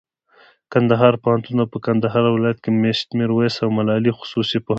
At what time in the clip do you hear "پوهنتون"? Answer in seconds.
1.23-1.57, 4.59-4.69